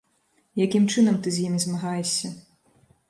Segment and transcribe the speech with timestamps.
[0.65, 2.27] Якім чынам ты з імі змагаешся?